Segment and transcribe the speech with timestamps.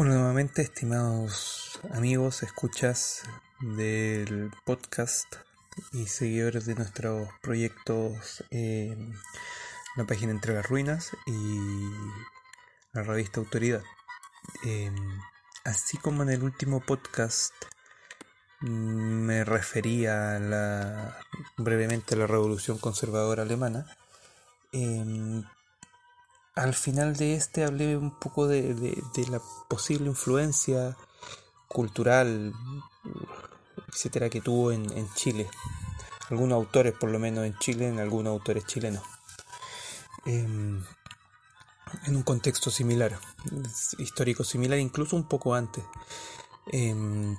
[0.00, 3.24] Hola nuevamente, estimados amigos, escuchas
[3.58, 5.26] del podcast
[5.92, 8.44] y seguidores de nuestros proyectos
[9.96, 11.90] la página Entre las Ruinas y
[12.92, 13.82] la revista Autoridad.
[14.64, 14.94] Eh,
[15.64, 17.52] así como en el último podcast
[18.60, 20.38] me refería
[21.56, 23.96] brevemente a la revolución conservadora alemana,
[24.70, 25.42] eh,
[26.58, 28.74] al final de este hablé un poco de,
[29.30, 30.96] la posible influencia
[31.68, 32.52] cultural,
[33.92, 35.48] etcétera, que tuvo en, Chile.
[36.30, 39.02] Algunos autores, por lo menos en Chile, en algunos autores chilenos.
[40.26, 40.82] Em,
[42.06, 43.18] en un contexto similar,
[43.98, 45.84] histórico similar, incluso un poco antes.
[46.72, 47.36] Em,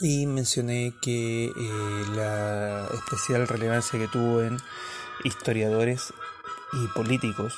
[0.00, 4.58] y mencioné que eh, la especial relevancia que tuvo en
[5.24, 6.14] historiadores
[6.72, 7.54] y políticos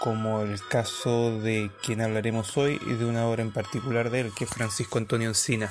[0.00, 4.32] como el caso de quien hablaremos hoy y de una obra en particular de él,
[4.34, 5.70] que es Francisco Antonio Encina.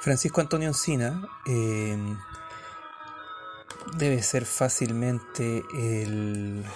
[0.00, 2.18] Francisco Antonio Encina em,
[3.94, 6.66] debe ser fácilmente el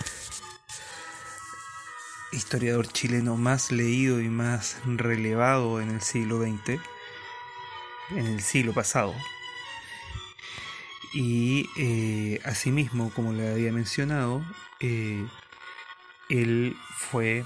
[2.33, 6.81] historiador chileno más leído y más relevado en el siglo XX,
[8.11, 9.15] en el siglo pasado.
[11.15, 14.45] Y eh, asimismo, como le había mencionado,
[14.81, 15.25] eh,
[16.29, 17.45] él fue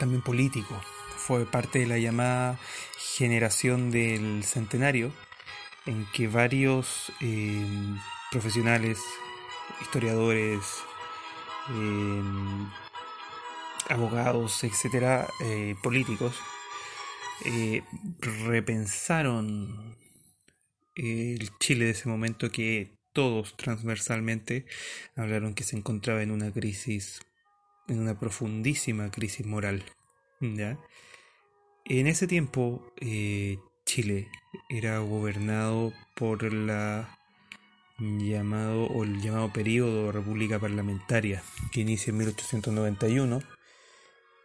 [0.00, 0.82] también político,
[1.16, 2.58] fue parte de la llamada
[2.98, 5.12] generación del centenario,
[5.86, 7.64] en que varios eh,
[8.32, 8.98] profesionales,
[9.80, 10.58] historiadores,
[13.88, 15.28] abogados, etcétera,
[15.82, 16.34] políticos,
[18.20, 19.96] repensaron
[20.96, 24.66] el Chile de ese momento que todos transversalmente
[25.14, 27.20] hablaron que se encontraba en una crisis,
[27.88, 29.84] en una profundísima crisis moral.
[30.40, 30.78] ¿ya?
[31.84, 34.28] En ese tiempo eh, Chile
[34.68, 37.16] era gobernado por la
[37.98, 41.42] llamado el llamado periodo República Parlamentaria
[41.72, 43.40] que inicia en 1891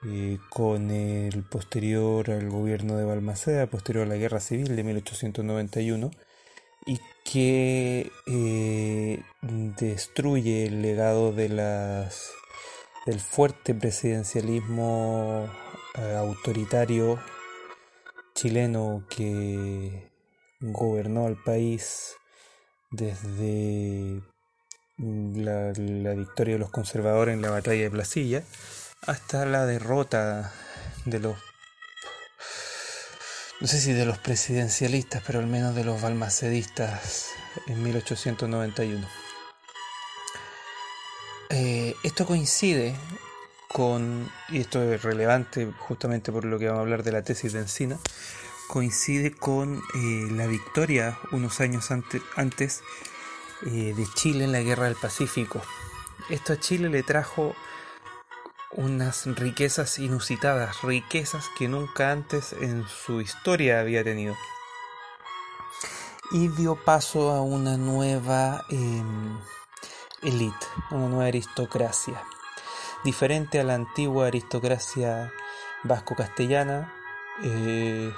[0.06, 6.12] eh, con el posterior al gobierno de Balmaceda, posterior a la Guerra Civil de 1891
[6.86, 12.31] y que eh, destruye el legado de las
[13.06, 15.50] del fuerte presidencialismo
[15.96, 17.20] eh, autoritario
[18.36, 20.12] chileno que
[20.59, 22.16] gobernó al país
[22.91, 24.22] desde
[24.97, 28.44] la, la, victoria de los conservadores en la batalla de Placilla
[29.08, 30.53] hasta la derrota
[31.06, 31.38] de los
[33.62, 37.30] no sé si de los presidencialistas, pero al menos de los balmacedistas
[37.68, 39.08] en 1891.
[41.52, 42.96] Eh, esto coincide
[43.68, 47.54] con, y esto es relevante justamente por lo que vamos a hablar de la tesis
[47.54, 48.00] de Encina,
[48.68, 52.82] coincide con eh, la victoria unos años antes
[53.68, 55.62] eh, de Chile en la Guerra del Pacífico.
[56.32, 57.54] Esto a Chile le trajo
[58.74, 64.36] unas riquezas inusitadas, riquezas que nunca antes en su historia había tenido.
[66.32, 68.66] Y dio paso a una nueva
[70.22, 72.24] elite, una nueva aristocracia,
[73.04, 75.34] diferente a la antigua aristocracia
[75.84, 76.94] vasco-castellana,
[77.44, 78.14] eh,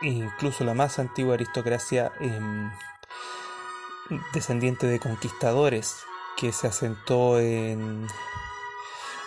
[0.00, 2.70] incluso la más antigua aristocracia em,
[4.32, 5.96] descendiente de conquistadores
[6.36, 8.06] que se asentó en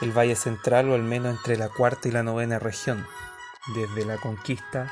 [0.02, 3.06] el Valle Central o al menos entre la cuarta y la novena región,
[3.76, 4.92] desde la conquista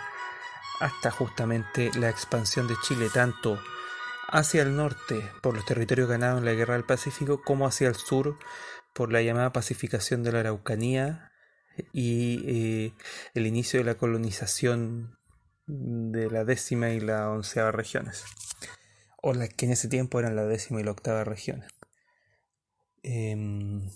[0.80, 3.60] hasta justamente la expansión de Chile, tanto
[4.28, 7.96] hacia el norte por los territorios ganados en la Guerra del Pacífico como hacia el
[7.96, 8.38] sur
[8.94, 11.32] por la llamada pacificación de la Araucanía
[11.92, 12.94] y eh,
[13.34, 15.18] el inicio de la colonización
[15.66, 18.26] de la décima y la onceava regiones,
[19.22, 21.64] o las que en ese tiempo eran la décima y la octava región.
[23.02, 23.90] Em,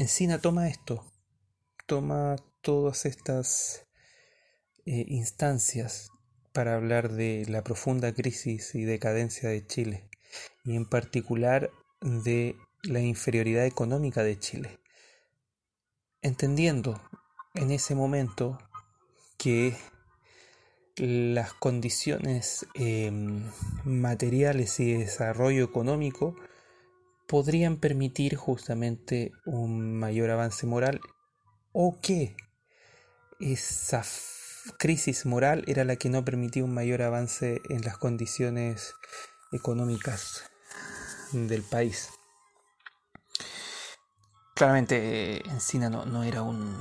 [0.00, 1.04] Encina toma esto,
[1.84, 3.86] toma todas estas
[4.86, 6.08] eh, instancias
[6.54, 10.08] para hablar de la profunda crisis y decadencia de Chile
[10.64, 11.70] y en particular
[12.00, 14.80] de la inferioridad económica de Chile,
[16.22, 16.98] entendiendo
[17.52, 18.56] en ese momento
[19.36, 19.76] que
[20.96, 23.50] las condiciones em,
[23.84, 26.36] materiales y desarrollo económico
[27.30, 31.00] podrían permitir justamente un mayor avance moral
[31.70, 32.34] o que
[33.38, 34.02] esa
[34.80, 38.94] crisis moral era la que no permitía un mayor avance en las condiciones
[39.52, 40.42] económicas
[41.30, 42.10] del país.
[44.56, 46.76] Claramente Encina no, no era un,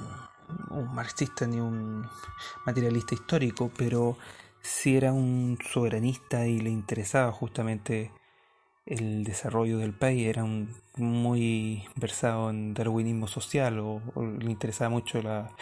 [0.72, 2.10] un marxista ni un
[2.66, 4.18] materialista histórico, pero
[4.64, 8.12] sí era un soberanista y le interesaba justamente
[8.90, 14.02] el desarrollo del país, era un, muy versado en darwinismo social o,
[14.40, 15.56] le interesaba mucho la,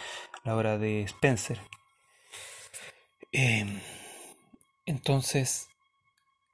[0.44, 1.60] la obra de Spencer.
[3.32, 3.80] Em,
[4.86, 5.68] entonces,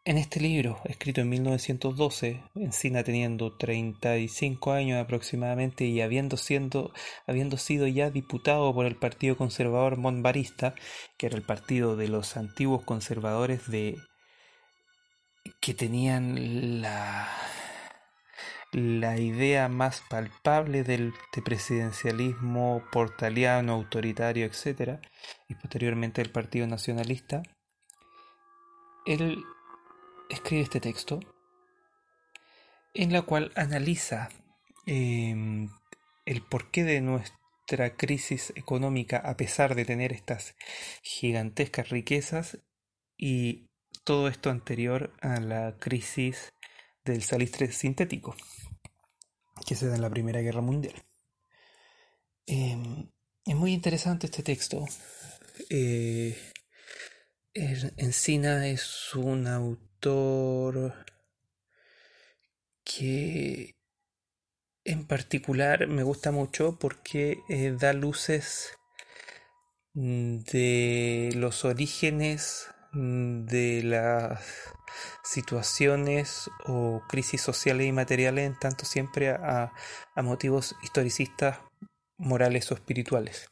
[0.07, 6.93] en este libro, escrito en 1912, Encina teniendo 35 años aproximadamente y habiendo, siendo,
[7.27, 10.75] habiendo sido ya diputado por el Partido Conservador Montbarista,
[11.17, 13.97] que era el partido de los antiguos conservadores de
[15.61, 17.29] que tenían la,
[18.73, 21.13] la idea más palpable del
[21.45, 25.01] presidencialismo portaliano, autoritario, etc.,
[25.49, 27.43] y posteriormente el Partido Nacionalista,
[29.07, 29.45] él
[30.31, 31.21] escribe este texto
[32.95, 34.29] en la cual analiza
[34.87, 35.69] em,
[36.25, 40.55] el porqué de nuestra crisis económica a pesar de tener estas
[41.03, 42.59] gigantescas riquezas
[43.17, 43.69] y
[44.05, 46.53] todo esto anterior a la crisis
[47.05, 48.37] del salistre sintético
[49.67, 50.95] que se da en la Primera Guerra Mundial.
[52.47, 53.11] Em,
[53.47, 54.85] es muy interesante este texto.
[55.71, 56.37] Eh,
[57.55, 61.07] Encina es un autor
[62.85, 63.77] que
[64.85, 68.77] en particular me gusta mucho porque eh, da luces
[69.95, 74.41] de los orígenes de las
[75.23, 79.73] situaciones o crisis sociales y materiales en tanto siempre a,
[80.15, 81.59] a motivos historicistas
[82.17, 83.51] morales o espirituales.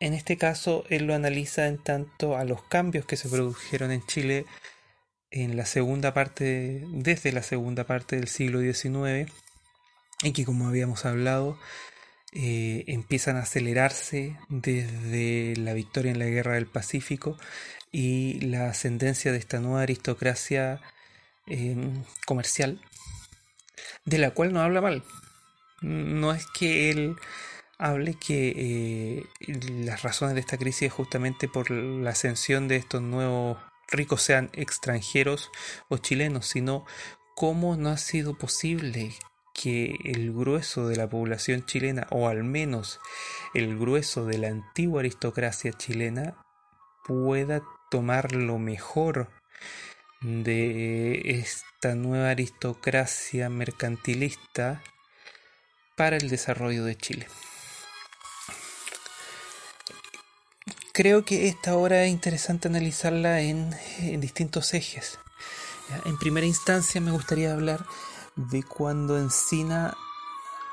[0.00, 4.06] En este caso, él lo analiza en tanto a los cambios que se produjeron en
[4.06, 4.46] Chile
[5.30, 9.30] en la segunda parte, desde la segunda parte del siglo XIX,
[10.22, 11.58] y que como habíamos hablado,
[12.32, 17.36] eh, empiezan a acelerarse desde la victoria en la Guerra del Pacífico
[17.90, 20.80] y la ascendencia de esta nueva aristocracia
[21.46, 22.80] em, comercial,
[24.04, 25.02] de la cual no habla mal.
[25.80, 27.16] No es que él
[27.78, 29.24] hable que eh,
[29.84, 33.58] las razones de esta crisis es justamente por la ascensión de estos nuevos
[33.90, 35.50] ricos, sean extranjeros
[35.88, 36.84] o chilenos, sino
[37.34, 39.14] cómo no ha sido posible
[39.54, 43.00] que el grueso de la población chilena, o al menos
[43.54, 46.36] el grueso de la antigua aristocracia chilena,
[47.04, 49.28] pueda tomar lo mejor
[50.20, 54.82] de esta nueva aristocracia mercantilista
[55.96, 57.26] para el desarrollo de Chile.
[61.00, 63.70] creo que esta obra es interesante analizarla en,
[64.20, 65.18] distintos ejes.
[66.04, 67.86] En primera instancia me gustaría hablar
[68.36, 69.96] de cuando Encina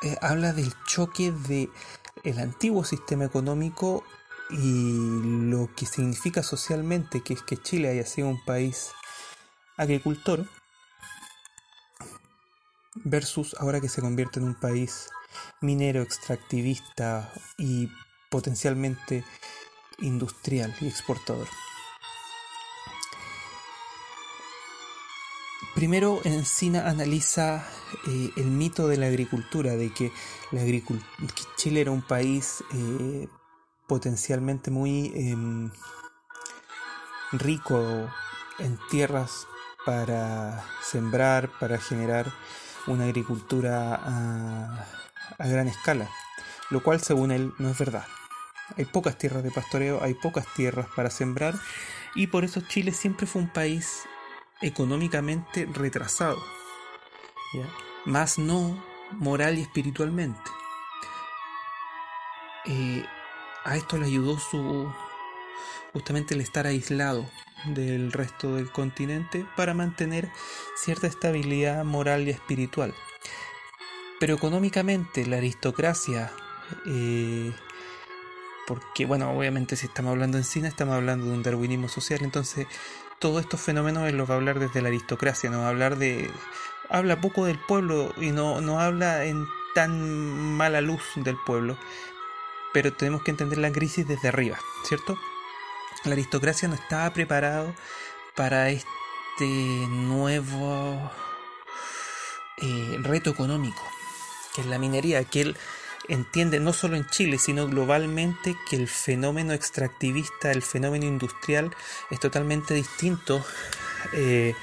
[0.02, 1.70] eh, habla del choque de
[2.24, 4.04] el antiguo sistema económico
[4.50, 8.92] y lo que significa socialmente que es que Chile haya sido un país
[9.76, 10.46] agricultor
[12.96, 15.10] versus ahora que se convierte en un país
[15.62, 17.90] minero, extractivista y
[18.30, 19.24] potencialmente
[20.00, 21.48] industrial y exportador.
[25.78, 27.64] Primero, Encina analiza
[28.08, 30.12] eh, el mito de la agricultura, de que,
[31.56, 33.28] Chile era un país eh,
[33.88, 35.70] potencialmente muy em,
[37.32, 38.10] rico
[38.58, 39.46] en tierras
[39.86, 42.34] para sembrar, para generar
[42.88, 44.02] una agricultura
[45.38, 46.10] a gran escala,
[46.72, 48.08] lo cual según él no es verdad.
[48.78, 51.54] Hay pocas tierras de pastoreo, hay pocas tierras para sembrar
[52.16, 54.08] y por eso Chile siempre fue un país
[54.62, 56.44] económicamente retrasado,
[58.06, 60.50] más no moral y espiritualmente.
[62.66, 63.06] Eh,
[63.64, 64.92] a esto le ayudó su
[65.94, 67.30] justamente el estar aislado
[67.66, 70.30] del resto del continente para mantener
[70.76, 72.94] cierta estabilidad moral y espiritual.
[74.20, 76.32] Pero económicamente la aristocracia
[76.86, 77.54] eh,
[78.68, 82.68] porque bueno, obviamente si estamos hablando en cine estamos hablando de un darwinismo social, entonces
[83.20, 85.98] todos estos fenómenos él los va a hablar desde la aristocracia, no va a hablar
[85.98, 86.32] de...
[86.90, 89.46] Habla poco del pueblo y no, no habla en
[89.76, 91.78] tan mala luz del pueblo,
[92.74, 95.18] pero tenemos que entender la crisis desde arriba, ¿cierto?
[96.06, 97.74] La aristocracia no estaba preparado
[98.36, 98.88] para este
[99.90, 101.12] nuevo
[102.58, 103.84] eh, reto económico,
[104.56, 105.58] que es la minería, que él
[106.08, 111.76] entiende no solo en Chile, sino globalmente que el fenómeno extractivista, el fenómeno industrial
[112.10, 113.44] es totalmente distinto
[114.14, 114.56] eh,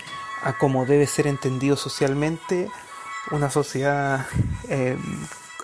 [0.42, 2.70] a cómo debe ser entendido socialmente
[3.30, 4.26] una sociedad
[4.68, 4.98] eh,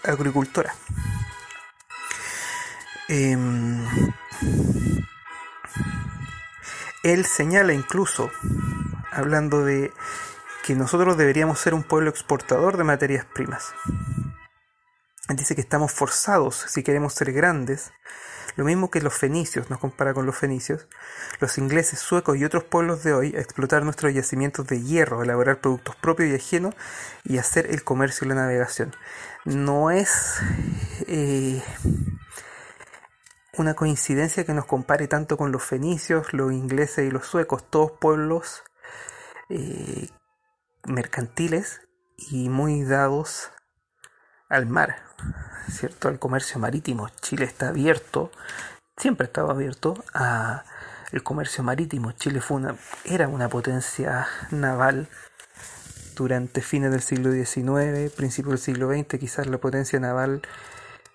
[0.05, 0.75] agricultora.
[3.09, 3.87] Em,
[7.03, 8.31] él señala incluso,
[9.11, 9.93] hablando de
[10.65, 13.75] que nosotros deberíamos ser un pueblo exportador de materias primas
[15.37, 17.93] dice que estamos forzados, si queremos ser grandes,
[18.57, 20.89] lo mismo que los fenicios, nos compara con los fenicios,
[21.41, 25.61] los ingleses, suecos y otros pueblos de hoy, a explotar nuestros yacimientos de hierro, elaborar
[25.61, 26.75] productos propios y ajenos
[27.25, 28.95] y hacer el comercio y la navegación.
[29.45, 30.41] No es
[31.07, 31.63] eh,
[33.57, 37.93] una coincidencia que nos compare tanto con los fenicios, los ingleses y los suecos, todos
[37.93, 38.63] pueblos
[39.49, 40.09] eh,
[40.85, 41.83] mercantiles
[42.17, 43.51] y muy dados
[44.51, 44.97] al mar,
[45.71, 46.09] ¿cierto?
[46.09, 47.09] Al comercio marítimo.
[47.23, 48.31] Chile está abierto,
[48.97, 50.65] siempre estaba abierto a
[51.13, 52.13] el comercio marítimo.
[52.13, 55.09] Chile fue una, era una potencia naval
[56.15, 60.43] durante fines del siglo XIX, principios del siglo XX, quizás la potencia naval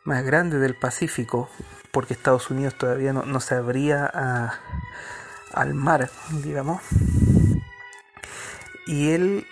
[0.03, 1.49] más grande del Pacífico,
[1.91, 4.59] porque Estados Unidos todavía no, no se abría a,
[5.53, 6.09] al mar,
[6.43, 6.81] digamos.
[8.87, 9.47] Y él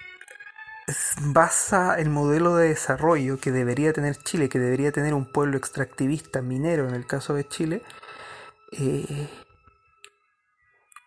[1.21, 6.41] basa el modelo de desarrollo que debería tener Chile, que debería tener un pueblo extractivista,
[6.41, 7.83] minero en el caso de Chile,
[8.71, 9.29] eh,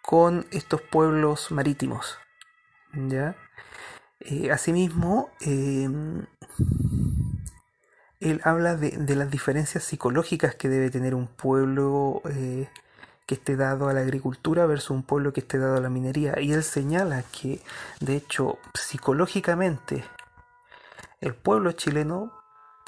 [0.02, 2.18] con estos pueblos marítimos.
[2.94, 3.36] ¿ya?
[4.20, 6.26] Eh, asimismo, em,
[8.20, 12.68] él habla de, de, las diferencias psicológicas que debe tener un pueblo eh,
[13.26, 16.40] que esté dado a la agricultura versus un pueblo que esté dado a la minería.
[16.40, 17.60] Y él señala que,
[18.00, 20.04] de hecho, psicológicamente,
[21.20, 22.32] el pueblo chileno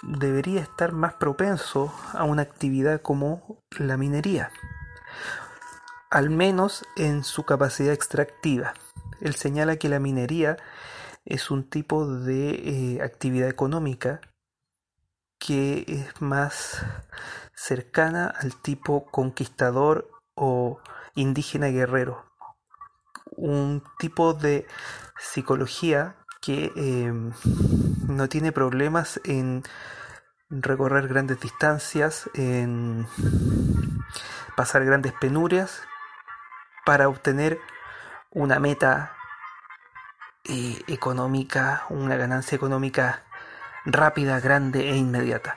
[0.02, 4.52] debería estar más propenso a una actividad como la minería,
[6.10, 8.74] al menos en su capacidad extractiva.
[9.20, 10.56] Él señala que la minería
[11.24, 14.20] es un tipo de eh, actividad económica
[15.38, 16.84] que es más
[17.54, 20.80] cercana al tipo conquistador o
[21.14, 22.24] indígena guerrero.
[23.36, 24.66] Un tipo de
[25.18, 27.32] psicología que em,
[28.06, 29.62] no tiene problemas en
[30.50, 33.06] recorrer grandes distancias, en
[34.56, 35.82] pasar grandes penurias
[36.86, 37.60] para obtener
[38.30, 39.12] una meta
[40.44, 43.24] eh, económica, una ganancia económica
[43.84, 45.56] rápida, grande e inmediata,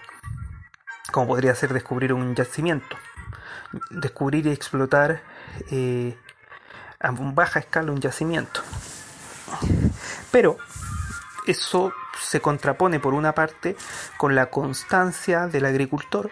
[1.12, 2.98] como podría ser descubrir un yacimiento
[3.90, 5.22] descubrir y explotar
[5.70, 6.18] eh,
[7.00, 8.62] a baja escala un yacimiento.
[10.32, 10.58] Pero
[11.48, 13.76] eso se contrapone por una parte
[14.18, 16.30] con la constancia del agricultor,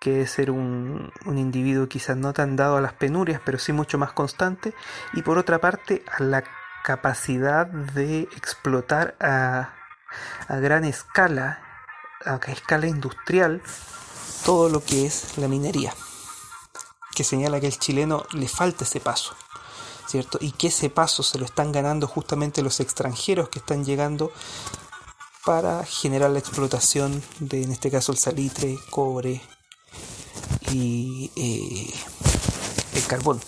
[0.00, 3.98] que es ser un, individuo quizás no tan dado a las penurias, pero sí mucho
[3.98, 4.74] más constante,
[5.12, 6.44] y por otra parte a la
[6.84, 9.74] capacidad de explotar a
[10.48, 11.60] gran escala,
[12.24, 13.60] a escala industrial,
[14.48, 15.94] todo lo que es la minería,
[17.14, 19.36] que señala que el chileno le falta ese paso,
[20.06, 20.38] ¿cierto?
[20.40, 24.32] Y que ese paso se lo están ganando justamente los extranjeros que están llegando
[25.44, 29.42] para generar la explotación de, en este caso, el salitre, cobre
[30.70, 31.92] y eh,
[32.94, 33.42] el carbón.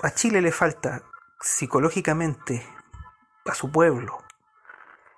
[0.00, 1.02] A Chile le falta
[1.40, 2.66] psicológicamente
[3.46, 4.21] a su pueblo,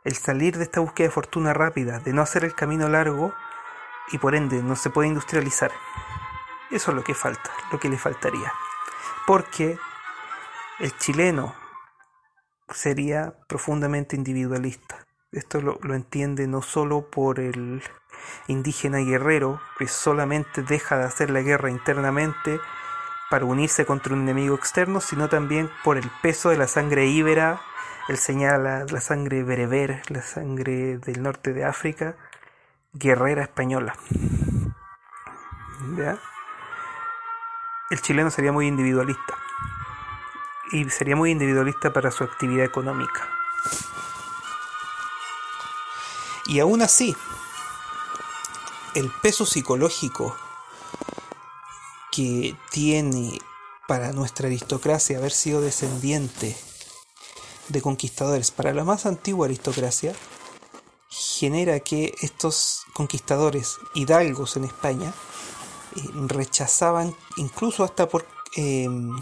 [0.04, 3.34] el salir de esta búsqueda de fortuna rápida, de no hacer el camino largo
[4.12, 5.72] y por ende no se puede industrializar.
[6.70, 8.52] Eso es lo que falta, lo que le faltaría.
[9.26, 9.78] Porque
[10.78, 11.54] el chileno
[12.68, 15.06] sería profundamente individualista.
[15.32, 17.82] Esto lo, entiende no solo por el
[18.46, 22.60] indígena guerrero, que solamente deja de hacer la guerra internamente
[23.30, 27.60] para unirse contra un enemigo externo, sino también por el peso de la sangre íbera
[28.08, 32.16] él señala la sangre bereber, la sangre del norte de África,
[32.92, 33.96] guerrera española.
[35.96, 36.18] ¿Ya?
[37.90, 39.38] El chileno sería muy individualista.
[40.72, 43.26] Y sería muy individualista para su actividad económica.
[46.46, 47.16] Y aún así,
[48.94, 50.36] el peso psicológico
[52.12, 53.38] que tiene
[53.88, 56.56] para nuestra aristocracia haber sido descendiente
[57.68, 60.14] de conquistadores, para la más antigua aristocracia,
[61.08, 65.14] genera que estos conquistadores hidalgos en España
[65.96, 69.16] eh, rechazaban incluso hasta por em,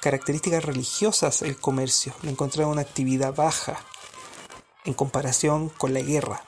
[0.00, 3.84] características religiosas el comercio, lo encontraban una actividad baja
[4.84, 6.44] en comparación con la guerra.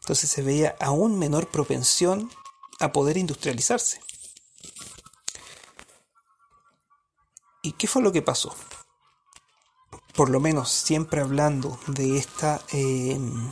[0.00, 2.30] Entonces se veía aún menor propensión
[2.80, 4.00] a poder industrializarse.
[7.62, 8.54] ¿Y qué fue lo que pasó?
[10.22, 13.50] Por lo menos siempre hablando de esta em,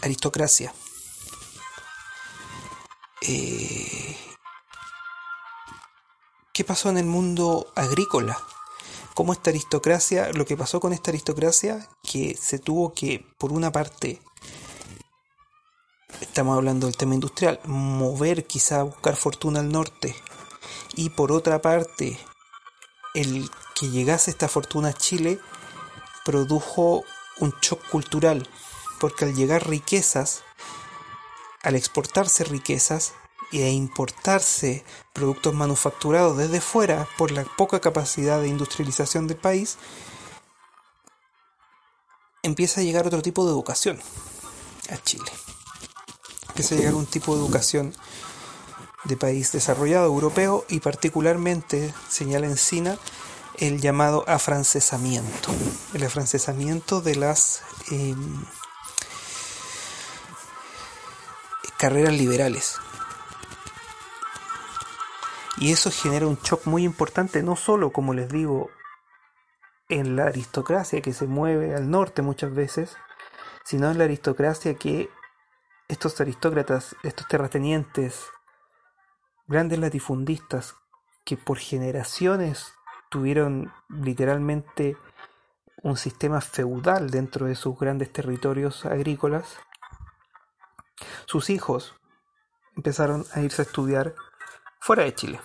[0.00, 0.72] aristocracia.
[3.22, 4.16] Eh,
[6.52, 8.38] ¿Qué pasó en el mundo agrícola?
[9.14, 13.72] ¿Cómo esta aristocracia, lo que pasó con esta aristocracia, que se tuvo que, por una
[13.72, 14.22] parte,
[16.20, 20.14] estamos hablando del tema industrial, mover quizá a buscar fortuna al norte,
[20.94, 22.20] y por otra parte,
[23.14, 25.40] el que llegase esta fortuna a Chile
[26.24, 27.04] produjo
[27.38, 28.48] un shock cultural,
[29.00, 30.42] porque al llegar riquezas,
[31.62, 33.14] al exportarse riquezas
[33.52, 39.76] e importarse productos manufacturados desde fuera por la poca capacidad de industrialización del país,
[42.42, 44.00] empieza a llegar otro tipo de educación
[44.90, 45.30] a Chile.
[46.48, 47.94] Empieza a llegar un tipo de educación
[49.04, 52.98] de país desarrollado europeo y particularmente, señala Encina,
[53.58, 55.50] el llamado afrancesamiento.
[55.94, 58.44] El afrancesamiento de las em,
[61.78, 62.76] carreras liberales.
[65.58, 68.70] Y eso genera un shock muy importante, no solo, como les digo,
[69.88, 72.96] en la aristocracia que se mueve al norte muchas veces,
[73.64, 75.10] sino en la aristocracia que
[75.88, 78.24] estos aristócratas, estos terratenientes,
[79.52, 80.74] grandes latifundistas
[81.24, 82.72] que por generaciones
[83.10, 84.96] tuvieron literalmente
[85.82, 89.58] un sistema feudal dentro de sus grandes territorios agrícolas,
[91.26, 91.94] sus hijos
[92.76, 94.14] empezaron a irse a estudiar
[94.80, 95.40] fuera de Chile.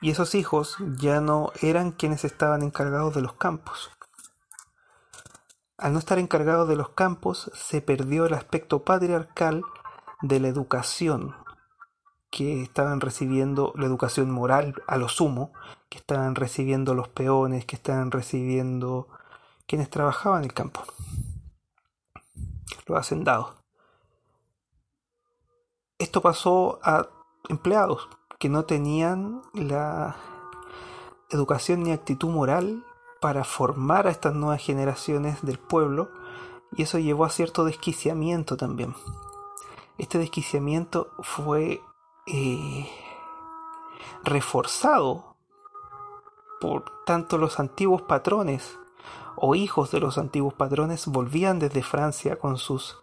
[0.00, 3.90] Y esos hijos ya no eran quienes estaban encargados de los campos.
[5.76, 9.62] Al no estar encargados de los campos, se perdió el aspecto patriarcal
[10.22, 11.34] de la educación
[12.30, 15.52] que estaban recibiendo la educación moral a lo sumo,
[15.88, 19.08] que estaban recibiendo los peones, que estaban recibiendo
[19.66, 20.82] quienes trabajaban en el campo,
[22.86, 23.54] los hacendados.
[25.98, 27.08] Esto pasó a
[27.48, 30.16] empleados que no tenían la
[31.30, 32.84] educación ni actitud moral
[33.20, 36.10] para formar a estas nuevas generaciones del pueblo
[36.76, 38.94] y eso llevó a cierto desquiciamiento también.
[39.96, 41.82] Este desquiciamiento fue
[42.30, 42.88] eh,
[44.22, 45.36] reforzado
[46.60, 48.78] por tanto los antiguos patrones
[49.36, 53.00] o hijos de los antiguos patrones volvían desde Francia con sus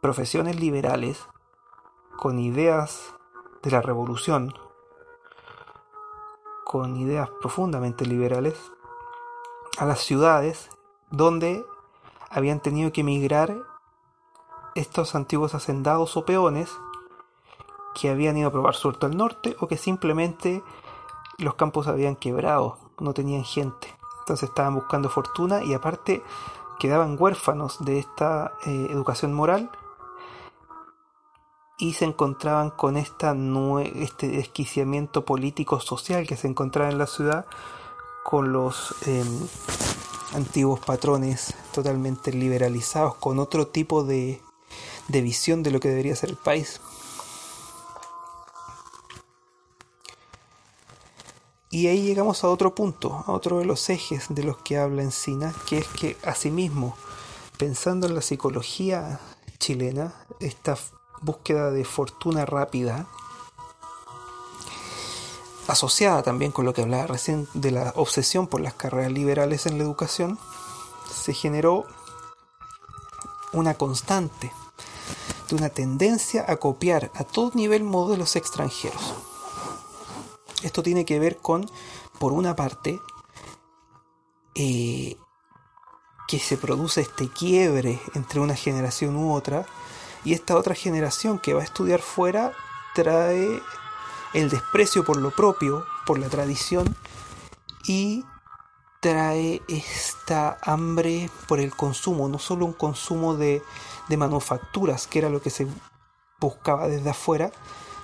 [0.00, 1.26] profesiones liberales,
[2.16, 3.14] con ideas
[3.62, 4.54] de la revolución,
[6.64, 8.56] con ideas profundamente liberales,
[9.78, 10.70] a las ciudades
[11.10, 11.64] donde
[12.30, 13.56] habían tenido que emigrar
[14.74, 16.70] estos antiguos hacendados o peones
[17.98, 20.62] que habían ido a probar suerte al norte o que simplemente
[21.38, 23.94] los campos habían quebrado, no tenían gente.
[24.20, 26.22] Entonces estaban buscando fortuna y aparte
[26.78, 29.70] quedaban huérfanos de esta eh, educación moral
[31.78, 33.34] y se encontraban con esta
[33.94, 37.46] este desquiciamiento político social que se encontraba en la ciudad
[38.24, 39.46] con los em,
[40.34, 44.42] antiguos patrones totalmente liberalizados, con otro tipo de,
[45.06, 46.80] de visión de lo que debería ser el país.
[51.78, 55.04] Y ahí llegamos a otro punto, a otro de los ejes de los que habla
[55.04, 56.96] Encina, que es que asimismo,
[57.56, 59.20] pensando en la psicología
[59.60, 60.76] chilena, esta
[61.20, 63.06] búsqueda de fortuna rápida,
[65.68, 69.78] asociada también con lo que hablaba recién de la obsesión por las carreras liberales en
[69.78, 70.36] la educación,
[71.08, 71.86] se generó
[73.52, 74.50] una constante
[75.48, 79.14] de una tendencia a copiar a todo nivel modelos extranjeros.
[80.62, 81.70] Esto tiene que ver con,
[82.18, 83.00] por una parte,
[84.54, 85.16] eh,
[86.26, 89.66] que se produce este quiebre entre una generación u otra,
[90.24, 92.52] y esta otra generación que va a estudiar fuera
[92.94, 93.62] trae
[94.34, 96.96] el desprecio por lo propio, por la tradición,
[97.86, 98.24] y
[99.00, 103.62] trae esta hambre por el consumo, no solo un consumo de,
[104.08, 105.66] de manufacturas, que era lo que se
[106.40, 107.52] buscaba desde afuera,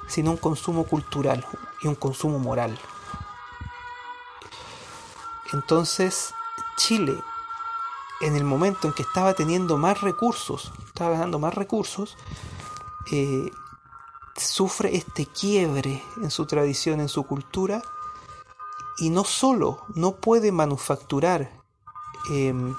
[0.06, 1.44] sino un consumo cultural
[1.82, 2.78] y un consumo moral.
[5.52, 6.34] Entonces,
[6.76, 7.16] Chile,
[8.20, 12.16] en el momento en que estaba teniendo más recursos, estaba ganando más recursos,
[13.12, 13.50] eh,
[14.36, 17.82] sufre este quiebre en su tradición, en su cultura,
[18.98, 21.50] y no solo no puede manufacturar
[22.30, 22.74] em,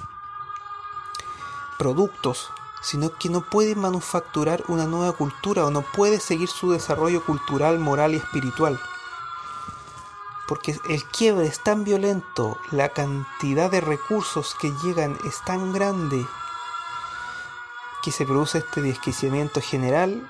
[1.78, 2.50] productos,
[2.86, 7.80] sino que no puede manufacturar una nueva cultura o no puede seguir su desarrollo cultural,
[7.80, 8.80] moral y espiritual.
[10.48, 16.24] Porque el quiebre es tan violento, la cantidad de recursos que llegan es tan grande,
[18.04, 20.30] que se produce este desquiciamiento general,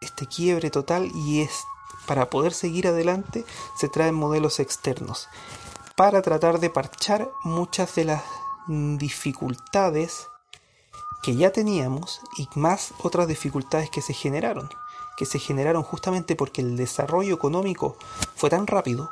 [0.00, 1.66] este quiebre total y es
[2.06, 3.44] para poder seguir adelante
[3.76, 5.28] se traen modelos externos
[5.96, 8.22] para tratar de parchar muchas de las
[8.68, 10.28] dificultades
[11.22, 14.68] que ya teníamos y más otras dificultades que se generaron,
[15.16, 17.96] que se generaron justamente porque el desarrollo económico
[18.34, 19.10] fue tan rápido,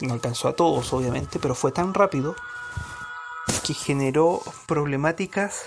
[0.00, 2.34] no alcanzó a todos obviamente, pero fue tan rápido
[3.64, 5.66] que generó problemáticas,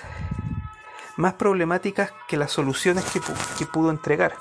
[1.18, 3.22] más problemáticas que las soluciones que,
[3.58, 4.36] que pudo entregar.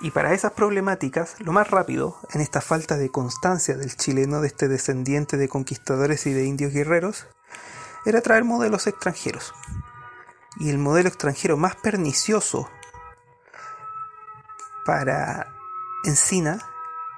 [0.00, 4.46] Y para esas problemáticas, lo más rápido, en esta falta de constancia del chileno, de
[4.46, 7.26] este descendiente de conquistadores y de indios guerreros,
[8.08, 9.54] era traer modelos extranjeros.
[10.56, 12.68] Y el modelo extranjero más pernicioso
[14.84, 15.54] para
[16.04, 16.58] Encina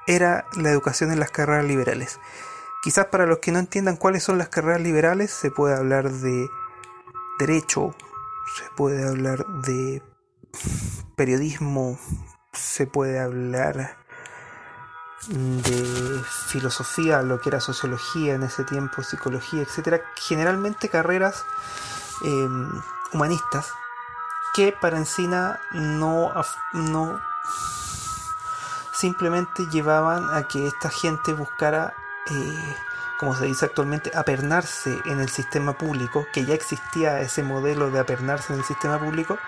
[0.07, 2.19] era la educación en las carreras liberales.
[2.83, 6.49] Quizás para los que no entiendan cuáles son las carreras liberales, se puede hablar de
[7.39, 7.95] derecho,
[8.57, 10.03] se puede hablar de
[11.17, 11.99] periodismo,
[12.53, 13.99] se puede hablar
[15.29, 21.45] de filosofía, lo que era sociología en ese tiempo, psicología, etcétera, generalmente carreras
[22.23, 22.71] em,
[23.13, 23.73] humanistas
[24.55, 26.33] que para Encina no,
[26.73, 27.21] no
[28.93, 31.95] simplemente llevaban a que esta gente buscara,
[32.31, 32.77] eh,
[33.19, 38.01] como se dice actualmente, apernarse en el sistema público, que ya existía ese modelo de
[38.01, 39.39] apernarse en el sistema público,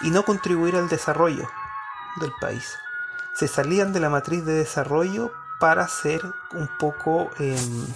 [0.00, 1.48] y no contribuir al desarrollo
[2.16, 2.81] del país.
[3.34, 7.86] Se salían de la matriz de desarrollo para ser un poco em,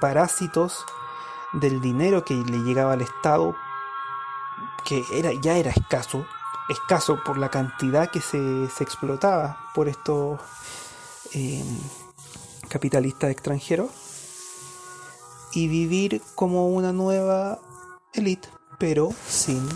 [0.00, 0.84] parásitos
[1.52, 3.56] del dinero que le llegaba al Estado,
[4.84, 6.26] que era, ya era escaso,
[6.68, 10.40] escaso por la cantidad que se, explotaba por estos
[11.32, 11.78] em,
[12.68, 13.90] capitalistas extranjeros,
[15.52, 17.60] y vivir como una nueva
[18.12, 18.48] élite,
[18.78, 19.66] pero sin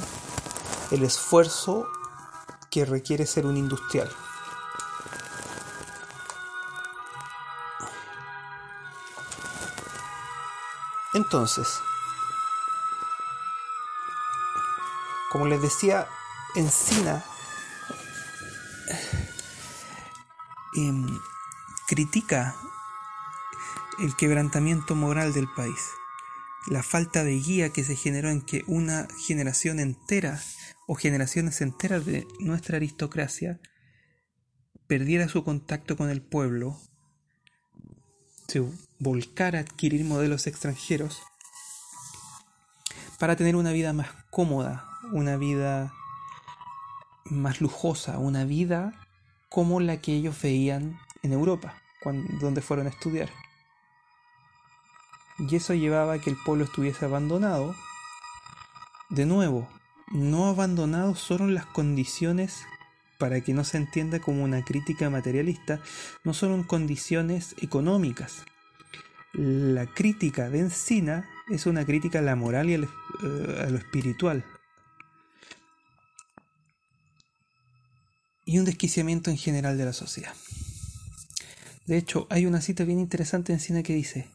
[0.91, 1.87] el esfuerzo
[2.71, 4.09] que requiere ser un industrial.
[11.19, 11.81] Entonces,
[15.33, 16.07] como les decía,
[16.55, 17.25] Encina
[20.77, 21.19] em,
[21.89, 22.55] critica
[23.99, 25.91] el quebrantamiento moral del país,
[26.69, 30.41] la falta de guía que se generó en que una generación entera
[30.87, 33.61] o generaciones enteras de nuestra aristocracia
[34.87, 36.81] perdiera su contacto con el pueblo,
[38.49, 38.65] se
[38.99, 41.21] volcara a adquirir modelos extranjeros
[43.19, 45.93] para tener una vida más cómoda, una vida
[47.27, 49.07] más lujosa, una vida
[49.51, 53.29] como la que ellos veían en Europa, cuando, donde fueron a estudiar.
[55.39, 57.75] Y eso llevaba a que el pueblo estuviese abandonado,
[59.11, 59.69] de nuevo,
[60.11, 62.63] no abandonados solo las condiciones
[63.19, 65.81] para que no se entienda como una crítica materialista,
[66.25, 68.45] no son condiciones económicas.
[69.33, 74.45] La crítica de Encina es una crítica a la moral y a lo espiritual.
[78.47, 80.33] Y un desquiciamiento en general de la sociedad.
[81.87, 84.29] De hecho, hay una cita bien interesante en Encina que dice,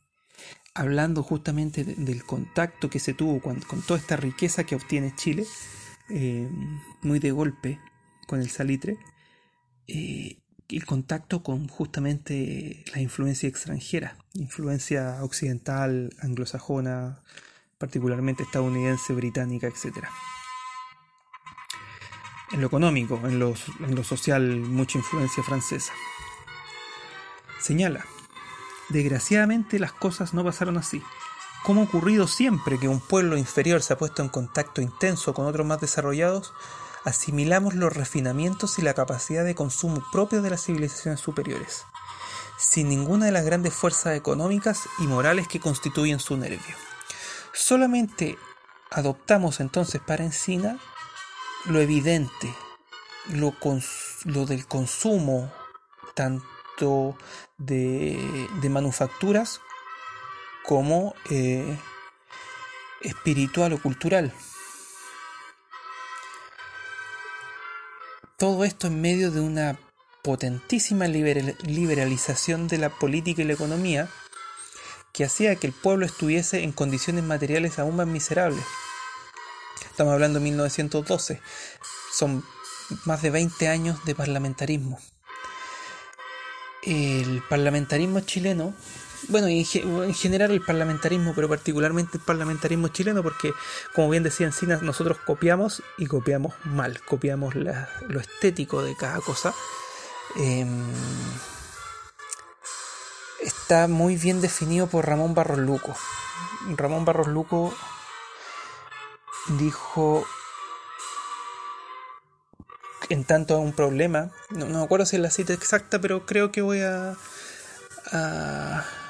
[0.75, 5.45] hablando justamente del contacto que se tuvo con, toda esta riqueza que obtiene Chile,
[6.09, 6.49] eh,
[7.01, 7.79] muy de golpe
[8.27, 8.97] con el salitre,
[9.87, 10.37] eh,
[10.69, 17.21] el contacto con justamente la influencia extranjera, influencia occidental, anglosajona,
[17.77, 20.05] particularmente estadounidense, británica, etc.
[22.51, 25.93] En lo económico, en en lo social, mucha influencia francesa.
[27.59, 28.05] Señala,
[28.89, 31.01] Desgraciadamente las cosas no pasaron así.
[31.63, 35.45] Como ha ocurrido siempre que un pueblo inferior se ha puesto en contacto intenso con
[35.45, 36.53] otros más desarrollados,
[37.05, 41.85] asimilamos los refinamientos y la capacidad de consumo propio de las civilizaciones superiores,
[42.57, 46.75] sin ninguna de las grandes fuerzas económicas y morales que constituyen su nervio.
[47.53, 48.37] Solamente
[48.91, 50.79] adoptamos entonces para Encina
[51.65, 52.53] lo evidente,
[53.29, 55.51] lo, del consumo,
[56.13, 57.17] tanto
[57.57, 59.61] de, de manufacturas
[60.63, 61.77] como eh,
[63.01, 64.33] espiritual o cultural.
[68.43, 69.79] Todo esto en medio de una
[70.21, 74.09] potentísima liberalización de la política y la economía
[75.13, 78.65] que hacía que el pueblo estuviese en condiciones materiales aún más miserables.
[79.89, 81.39] Estamos hablando de 1912.
[82.11, 82.43] Son
[83.05, 84.99] más de 20 años de parlamentarismo.
[86.81, 88.73] El parlamentarismo chileno,
[89.29, 93.51] bueno, y en general el parlamentarismo, pero particularmente el parlamentarismo chileno, porque
[93.93, 99.53] como bien decía Encinas, nosotros copiamos y copiamos mal, copiamos lo estético de cada cosa.
[100.35, 100.83] Em,
[103.41, 105.95] está muy bien definido por Ramón Barros Luco.
[106.77, 107.73] Ramón Barros Luco
[109.57, 110.25] dijo
[113.09, 116.51] en tanto a un problema, no, me acuerdo si es la cita exacta, pero creo
[116.51, 117.15] que voy a,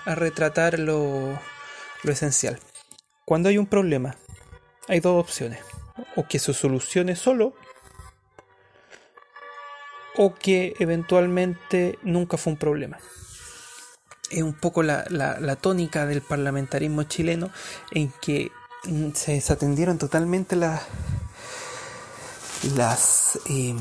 [0.05, 1.39] retratar lo,
[2.03, 2.59] lo esencial.
[3.25, 4.15] Cuando hay un problema,
[4.87, 5.59] hay dos opciones.
[6.15, 7.53] O que se solucione solo,
[10.15, 12.97] o que eventualmente nunca fue un problema.
[14.31, 17.51] Es un poco la, la tónica del parlamentarismo chileno
[17.91, 18.51] en que
[18.85, 20.81] Mm, se desatendieron totalmente las
[22.75, 23.77] las em,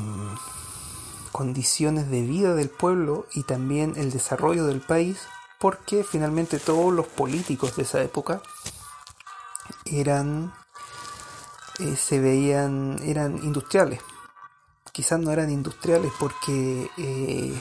[1.33, 5.27] condiciones de vida del pueblo y también el desarrollo del país
[5.63, 8.41] porque finalmente todos los políticos de esa época
[9.85, 10.53] eran
[11.79, 14.01] eh, se veían eran industriales
[14.91, 17.57] quizás no eran industriales porque eh,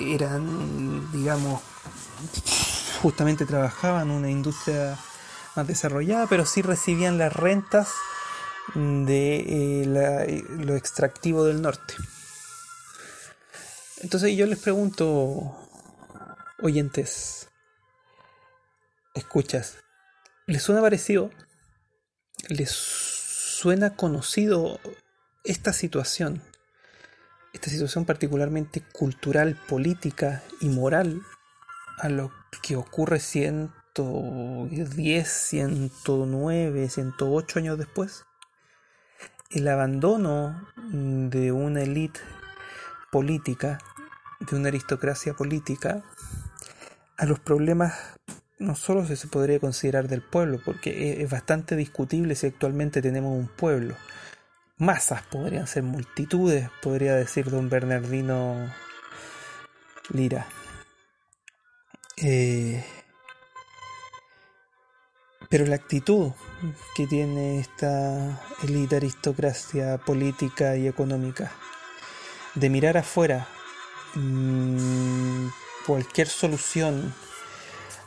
[0.00, 1.60] eran digamos
[3.02, 4.98] justamente trabajaban en una industria
[5.56, 7.92] más desarrollada, pero sí recibían las rentas
[8.74, 11.94] de eh, lo extractivo del norte.
[13.98, 15.67] Entonces yo les pregunto,
[16.60, 17.48] oyentes,
[19.14, 19.78] escuchas,
[20.46, 21.30] ¿les suena parecido?
[22.48, 24.80] ¿Les suena conocido
[25.44, 26.42] esta situación?
[27.52, 31.22] Esta situación particularmente cultural, política y moral
[31.98, 38.24] a lo que ocurre 110, 109, 108 años después,
[39.50, 42.20] el abandono de una élite
[43.10, 43.78] política,
[44.40, 46.02] de una aristocracia política,
[47.18, 47.94] a los problemas
[48.58, 53.48] no solo se podría considerar del pueblo, porque es bastante discutible si actualmente tenemos un
[53.48, 53.94] pueblo.
[54.78, 58.72] Masas podrían ser multitudes, podría decir don Bernardino
[60.10, 60.46] Lira.
[62.16, 62.84] Eh,
[65.48, 66.32] pero la actitud
[66.96, 71.52] que tiene esta élite aristocracia política y económica
[72.54, 73.46] de mirar afuera
[74.14, 75.48] mm,
[75.88, 77.14] cualquier solución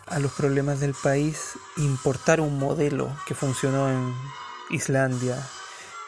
[0.05, 4.13] a los problemas del país, importar un modelo que funcionó en
[4.69, 5.35] Islandia,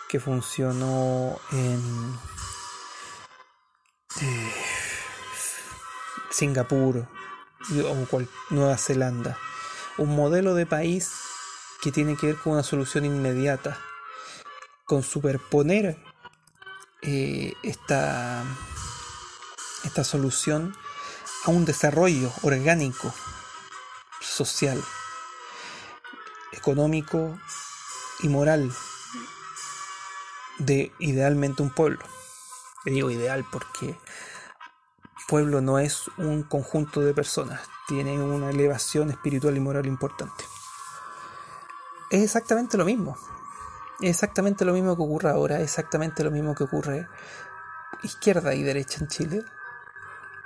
[0.08, 2.20] que funcionó en
[4.22, 4.54] eh,
[6.30, 7.08] Singapur
[7.72, 9.36] o Nueva Zelanda.
[9.98, 11.12] Un modelo de país
[11.82, 13.80] que tiene que ver con una solución inmediata,
[14.86, 15.98] con superponer
[17.02, 18.44] eh, esta,
[19.84, 20.76] esta solución
[21.46, 23.14] a un desarrollo orgánico,
[24.22, 24.82] social,
[26.52, 27.38] económico
[28.22, 28.72] y moral
[30.60, 32.00] de idealmente un pueblo.
[32.86, 33.98] Le digo ideal porque
[35.28, 40.44] pueblo no es un conjunto de personas, tiene una elevación espiritual y moral importante.
[42.10, 43.18] Es exactamente lo mismo.
[44.00, 47.08] Es exactamente lo mismo que ocurre ahora, es exactamente lo mismo que ocurre
[48.04, 49.44] izquierda y derecha en Chile.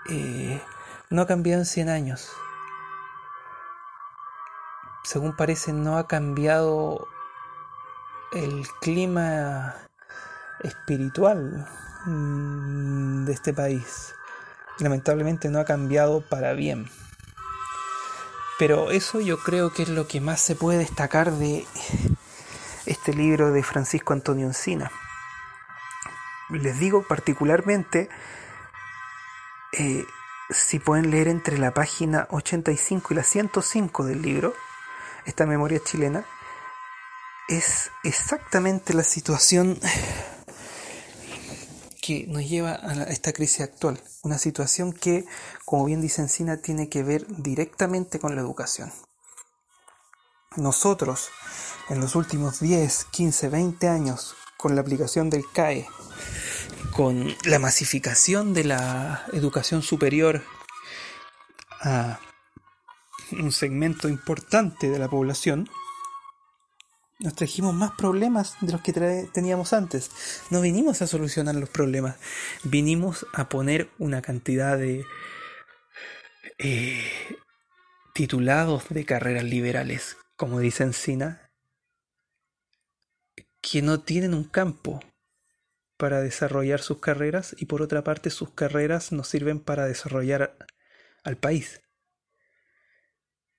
[0.09, 0.61] Eh,
[1.09, 2.31] no ha cambiado en 100 años.
[5.03, 7.07] Según parece, no ha cambiado
[8.33, 9.75] el clima
[10.63, 11.67] espiritual
[12.05, 14.13] mm, de este país.
[14.79, 16.89] Lamentablemente no ha cambiado para bien.
[18.59, 21.65] Pero eso yo creo que es lo que más se puede destacar de
[22.85, 24.91] este libro de Francisco Antonio Encina.
[26.49, 28.09] Les digo particularmente,
[29.73, 30.05] eh,
[30.49, 34.53] si pueden leer entre la página 85 y la 105 del libro,
[35.25, 36.25] esta memoria chilena,
[37.47, 39.79] es exactamente la situación
[42.01, 44.01] que nos lleva a esta crisis actual.
[44.23, 45.25] Una situación que,
[45.65, 48.93] como bien dice Encina, tiene que ver directamente con la educación.
[50.55, 51.29] Nosotros,
[51.89, 55.87] en los últimos 10, 15, 20 años, con la aplicación del CAE,
[56.91, 60.43] con la masificación de la educación superior
[61.81, 62.19] a
[63.31, 65.69] un segmento importante de la población,
[67.19, 68.93] nos trajimos más problemas de los que
[69.33, 70.11] teníamos antes.
[70.49, 72.17] No vinimos a solucionar los problemas,
[72.63, 75.05] vinimos a poner una cantidad de
[76.59, 77.11] eh,
[78.13, 81.51] titulados de carreras liberales, como dice Encina,
[83.61, 84.99] que no tienen un campo
[85.97, 90.55] para desarrollar sus carreras y por otra parte sus carreras nos sirven para desarrollar
[91.23, 91.81] al país.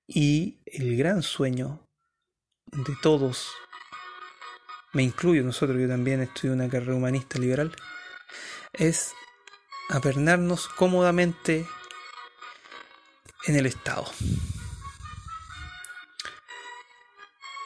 [0.07, 1.87] Y el gran sueño
[2.67, 3.51] de todos,
[4.93, 7.75] me incluyo nosotros, yo también estudio una carrera humanista liberal,
[8.73, 9.13] es
[9.91, 11.67] apernarnos cómodamente
[13.47, 14.07] en el Estado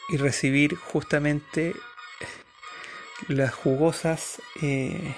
[0.09, 1.75] y recibir justamente
[3.29, 5.15] las jugosas eh,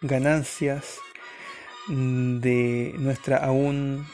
[0.00, 0.98] ganancias
[1.88, 4.06] de nuestra aún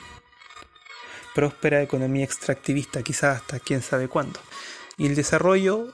[1.35, 4.41] próspera economía extractivista, quizás hasta quién sabe cuándo.
[4.97, 5.93] Y el desarrollo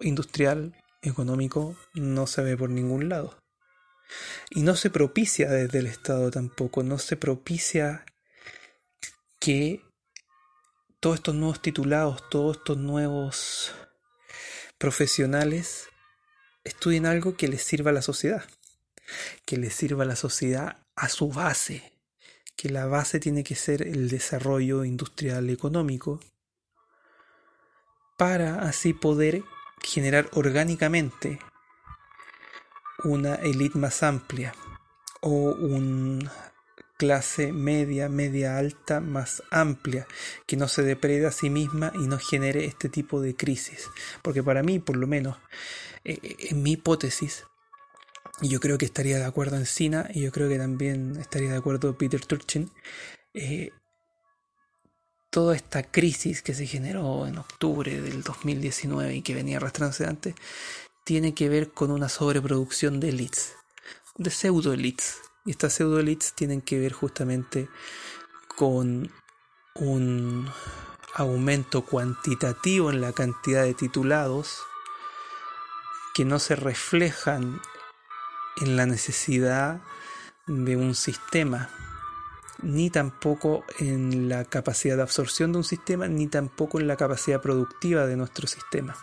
[0.00, 3.38] industrial, económico, no se ve por ningún lado.
[4.50, 8.04] Y no se propicia desde el Estado tampoco, no se propicia
[9.40, 9.82] que
[11.00, 13.74] todos estos nuevos titulados, todos estos nuevos
[14.78, 15.88] profesionales
[16.64, 18.44] estudien algo que les sirva a la sociedad,
[19.44, 21.92] que les sirva a la sociedad a su base,
[22.56, 26.20] que la base tiene que ser el desarrollo industrial económico
[28.16, 29.42] para así poder
[29.82, 31.38] generar orgánicamente
[33.02, 34.54] una élite más amplia
[35.20, 36.53] o una
[36.96, 40.06] clase media, media alta más amplia,
[40.46, 43.88] que no se depreda a sí misma y no genere este tipo de crisis.
[44.22, 45.36] Porque para mí, por lo menos,
[46.04, 47.44] eh, eh, en mi hipótesis,
[48.40, 51.50] y yo creo que estaría de acuerdo en Sina, y yo creo que también estaría
[51.50, 52.70] de acuerdo Peter Turchin,
[53.32, 53.70] eh,
[55.30, 60.34] toda esta crisis que se generó en octubre del 2019 y que venía arrastrándose antes,
[61.04, 63.54] tiene que ver con una sobreproducción de elites,
[64.16, 65.18] de pseudo elites.
[65.44, 67.68] Y estas pseudo elites tienen que ver justamente
[68.56, 69.12] con
[69.74, 70.48] un
[71.14, 74.60] aumento cuantitativo en la cantidad de titulados
[76.14, 77.60] que no se reflejan
[78.56, 79.80] en la necesidad
[80.46, 81.68] de un sistema
[82.62, 87.40] ni tampoco en la capacidad de absorción de un sistema, ni tampoco en la capacidad
[87.40, 88.96] productiva de nuestro sistema.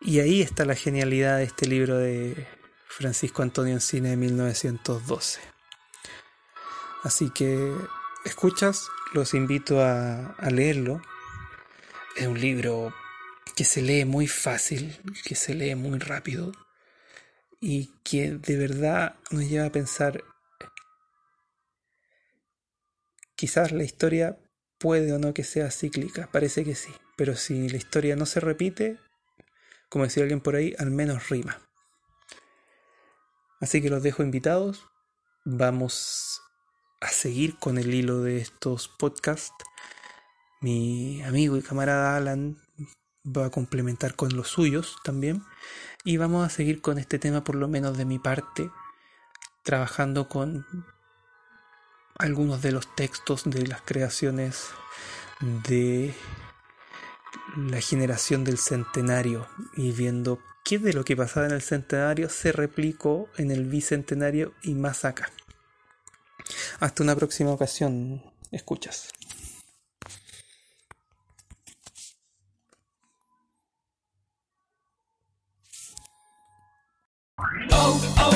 [0.00, 2.46] Y ahí está la genialidad de este libro de
[2.88, 5.40] Francisco Antonio Encina de 1912.
[7.02, 7.74] Así que,
[8.24, 11.02] escuchas, los invito a, a leerlo.
[12.16, 12.94] Es un libro
[13.54, 16.52] que se lee muy fácil, que se lee muy rápido
[17.60, 20.22] y que de verdad nos lleva a pensar
[23.36, 24.38] Quizás la historia
[24.78, 28.40] puede o no que sea cíclica, parece que sí, pero si la historia no se
[28.40, 28.96] repite,
[29.90, 31.65] como decía alguien por ahí, al menos rima.
[33.60, 34.86] Así que los dejo invitados,
[35.44, 36.42] vamos
[37.00, 39.64] a seguir con el hilo de estos podcasts.
[40.60, 42.58] Mi amigo y camarada Alan
[43.24, 45.42] va a complementar con los suyos también.
[46.04, 48.70] Y vamos a seguir con este tema, por lo menos de mi parte,
[49.62, 50.66] trabajando con
[52.18, 54.68] algunos de los textos de las creaciones
[55.40, 56.14] de
[57.56, 62.50] la generación del centenario y viendo qué de lo que pasaba en el centenario se
[62.50, 65.30] replicó en el bicentenario y más acá.
[66.80, 69.10] Hasta una próxima ocasión, escuchas.
[77.70, 78.35] Oh, oh,